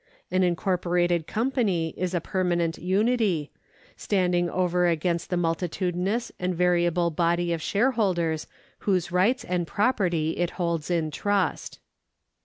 An 0.31 0.41
incorjioratcd 0.41 1.27
company 1.27 1.93
is 1.95 2.15
a 2.15 2.19
permanent 2.19 2.79
unity, 2.79 3.51
standing 3.95 4.49
over 4.49 4.87
against 4.87 5.29
the 5.29 5.37
multitudinous 5.37 6.31
and 6.39 6.55
variable 6.55 7.11
body 7.11 7.53
of 7.53 7.61
shareholders 7.61 8.47
whose 8.79 9.11
rights 9.11 9.43
and 9.45 9.67
property 9.67 10.37
it 10.37 10.49
holds 10.57 10.89
in 10.89 11.11
trust. 11.11 11.77